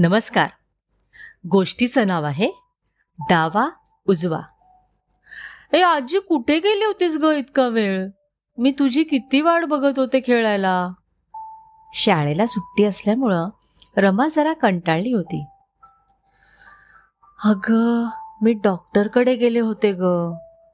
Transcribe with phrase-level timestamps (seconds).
[0.00, 0.48] नमस्कार.
[1.48, 2.50] गोष्टीचं नाव आहे
[3.18, 3.68] डावा
[4.08, 4.40] उजवा.
[5.72, 8.08] ए आजी कुठे गेली होतीस ग इतका वेळ?
[8.58, 10.88] मी तुझी किती वाट बघत होते खेळायला.
[11.94, 13.48] शाळेला सुट्टी असल्यामुळं
[13.96, 15.44] रमा जरा कंटाळली होती.
[17.44, 17.72] अग
[18.42, 20.32] मी डॉक्टरकडे गेले होते ग.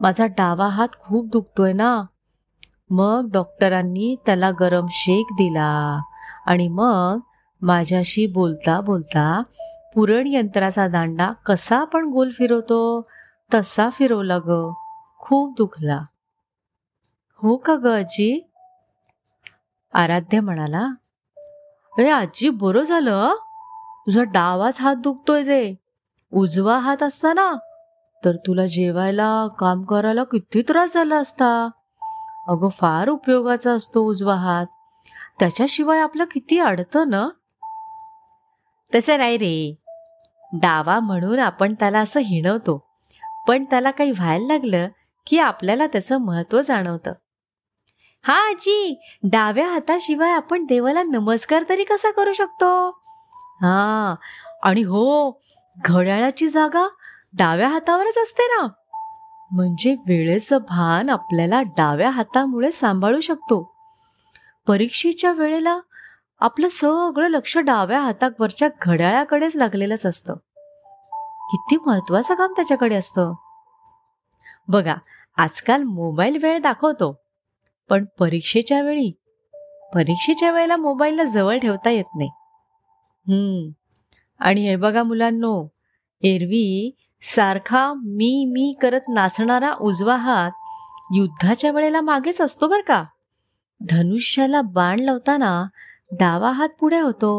[0.00, 2.02] माझा डावा हात खूप दुखतोय ना.
[2.90, 6.02] मग डॉक्टरांनी त्याला गरम शेक दिला
[6.46, 7.18] आणि मग
[7.66, 9.42] माझ्याशी बोलता बोलता
[9.94, 13.08] पुरण यंत्राचा दांडा कसा आपण गोल फिरवतो
[13.54, 14.72] तसा फिरवला ग.
[15.18, 16.00] खूप दुखला.
[17.42, 18.40] हो का ग आजी?
[19.94, 20.82] आराध्य म्हणाला
[21.98, 23.34] अरे आजी बरं झालं
[24.06, 25.74] तुझा डावाच हात दुखतोय ते
[26.32, 27.52] उजवा हात असता ना
[28.24, 31.68] तर तुला जेवायला काम करायला किती त्रास झाला असता.
[32.48, 34.66] अगं फार उपयोगाचा असतो उजवा हात.
[35.38, 37.28] त्याच्याशिवाय आपलं किती अडतं ना?
[38.94, 39.82] तसं नाही रे.
[40.52, 42.86] डावा म्हणून आपण त्याला असं हिणवतो.
[43.48, 44.88] पण त्याला काही व्हायला लागलं
[45.26, 47.12] की आपल्याला त्याचं महत्त्व जाणवतं.
[48.22, 52.90] हा आजी डाव्या हाताशिवाय आपण देवाला नमस्कार तरी कसा करू शकतो?
[53.62, 54.14] हा.
[54.62, 55.40] आणि हो
[55.78, 56.88] घड्याळाची जागा
[57.34, 58.68] डाव्या हातावरच असते ना.
[59.50, 63.74] म्हणजे वेळेचं भान आपल्याला डाव्या हातामुळे सांभाळू शकतो.
[64.66, 65.80] परीक्षेच्या वेळेला
[66.40, 70.34] आपलं सगळं लक्ष डाव्या हातावरच्या घड्याळाकडेच लागलेलंच असतं.
[71.50, 73.32] किती महत्वाचं काम त्याच्याकडे असतं.
[74.68, 74.94] बघा
[75.36, 77.14] आजकाल मोबाईल वेळ दाखवतो
[77.90, 79.10] पण परीक्षेच्या वेळी
[79.94, 82.28] परीक्षेच्या वेळेला मोबाईलला जवळ ठेवता येत नाही.
[83.26, 83.70] हम्म
[84.40, 85.66] आणि हे बघा मुलांनो
[86.22, 86.90] एरवी
[87.22, 90.50] सारखा मी मी करत नाचणारा उजवा हात
[91.14, 93.02] युद्धाच्या वेळेला मागेच असतो बर का.
[93.80, 95.64] धनुष्याला बाण लावताना
[96.10, 97.30] डावा हात पुढे होतो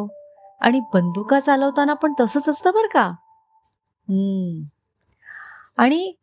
[0.62, 3.12] आणि बंदुका चालवताना पण तसंच असतं बरं का.
[5.78, 6.14] आणि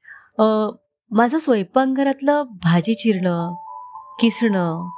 [1.11, 3.55] माझं स्वयंपाकघरातलं भाजी चिरणं
[4.21, 4.89] किसणं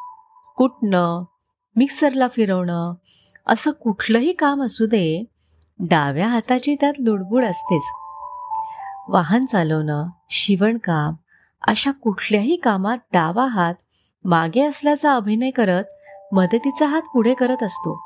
[0.56, 1.24] कुटणं
[1.76, 2.94] मिक्सरला फिरवणं
[3.46, 5.24] असं कुठलंही काम असू दे
[5.80, 7.82] डाव्या हाताची त्यात लुडबुड असतेच.
[9.08, 11.14] वाहन चालवणं शिवणकाम
[11.68, 13.74] अशा कुठल्याही कामात डावा हात
[14.24, 15.84] मागे असल्याचा अभिनय करत
[16.32, 18.02] मदतीचा हात पुढे करत असतो.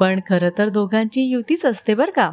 [0.00, 2.32] पण खरं तर दोघांची युतीच असते बरं का.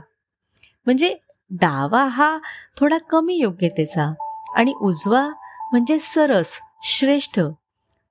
[0.86, 1.18] म्हणजे
[1.52, 2.38] डावा हा
[2.78, 4.14] थोडा कमी योग्यतेचा
[4.56, 5.30] आणि उजवा
[5.72, 6.54] म्हणजे सरस
[6.84, 7.40] श्रेष्ठ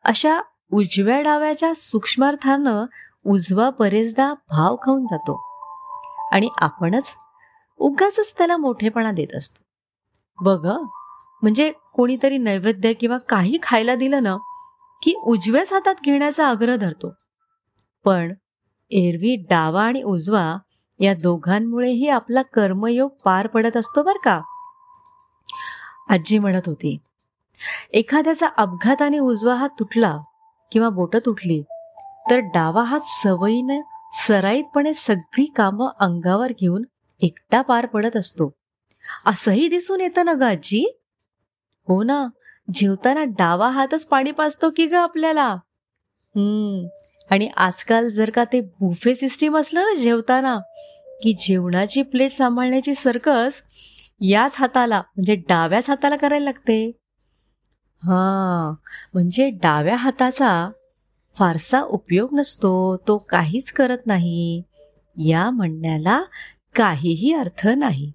[0.05, 0.41] अशा
[0.73, 2.85] उजव्या डाव्याच्या सूक्ष्मार्थानं
[3.27, 5.49] उजवा बरेचदा भाव खाऊन जातो.
[6.33, 7.15] आणि आपणच
[7.79, 9.63] उगाच त्याला मोठेपणा देत असतो.
[10.45, 10.67] बघ
[11.43, 14.37] म्हणजे कोणीतरी नैवेद्य किंवा काही खायला दिलं ना
[15.03, 17.15] की उजव्याच हातात घेण्याचा आग्रह धरतो.
[18.05, 18.35] पण
[18.91, 20.59] एरवी डावा आणि उजवा
[21.01, 24.41] या दोघांमुळेही आपला कर्मयोग पार पडत असतो बर का?
[26.09, 26.99] आजी म्हणत होती
[27.93, 30.19] एखाद्याचा अपघाताने उजवा हात तुटला
[30.73, 31.63] किंवा बोट तुटली
[32.31, 33.81] तर डावा हात सवयीनं
[34.13, 36.83] सराईतपणे सगळी कामं अंगावर घेऊन
[37.21, 38.55] एकटा पार पडत असतो.
[39.27, 40.99] असंही दिसून येतं ना ग आजी?
[41.89, 42.27] हो ना.
[42.75, 45.47] जेवताना डावा हातच पाणी पाजतो की ग आपल्याला?
[46.37, 46.89] हम्म.
[47.31, 50.59] आणि आजकाल जर का ते बुफे सिस्टीम असलं ना जेवताना
[51.23, 53.63] की जेवणाची प्लेट सांभाळण्याची सर्कस
[54.21, 56.93] याच हाताला म्हणजे डाव्याच हाताला करायला लागते.
[58.03, 58.75] हा.
[59.15, 60.71] म्हणजे डाव्या हाताचा
[61.37, 64.63] फारसा उपयोग नसतो तो काहीच करत नाही.
[65.17, 66.23] या म्हणण्याला
[66.75, 68.13] काहीही अर्थ नाही.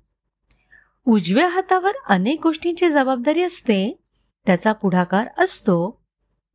[1.08, 4.00] उजव्या हातावर अनेक गोष्टींची जबाबदारी असते.
[4.48, 6.02] त्याचा पुढाकार असतो.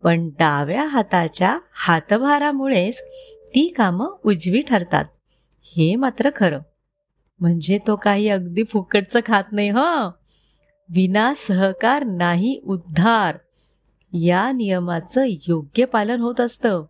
[0.03, 3.03] पण डाव्या हाताच्या हातभारामुळेच
[3.49, 5.05] ती कामं उजवी ठरतात.
[5.77, 6.61] हे मात्र खरं.
[7.41, 9.79] म्हणजे तो काही अगदी फुकटचं खात नाही ह?
[10.89, 13.39] विना सहकार नाही उद्धार.
[14.13, 16.85] या नियमाचं योग्य पालन होत असतं.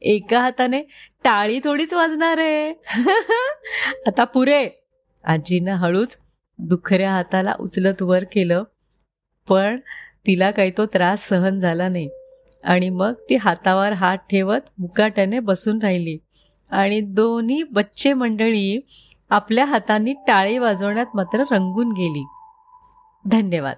[0.00, 0.82] एका हाताने
[1.24, 2.74] टाळी थोडीच वाजणार आहे.
[4.06, 4.68] आता पुरे.
[5.24, 6.18] आजीनं हळूच
[6.58, 8.64] दुखऱ्या हाताला उचलत वर केलं.
[9.48, 9.80] पण
[10.26, 12.08] तिला काही तो त्रास सहन झाला नाही.
[12.64, 16.18] आणि मग ती हातावर हात ठेवत मुकाट्याने बसून राहिली.
[16.70, 18.86] आणि दोन्ही बच्चे मंडळी
[19.30, 22.26] आपल्या हातांनी टाळी वाजवण्यात मात्र रंगून गेली.
[23.24, 23.76] धन्यवाद.